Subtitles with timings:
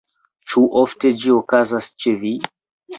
[0.53, 2.37] Ĉu ofte ĝi okazas ĉe vi?